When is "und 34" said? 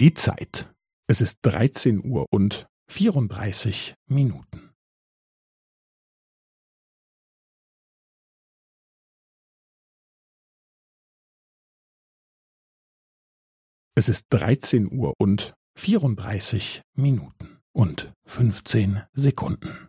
2.30-3.94, 15.18-16.82